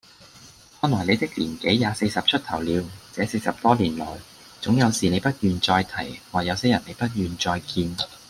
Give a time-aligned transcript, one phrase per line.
[0.79, 4.07] 看來你的年紀也四十出頭了，這四十多年來，
[4.59, 7.95] 總有事你不願再提，或有些人你不願再見。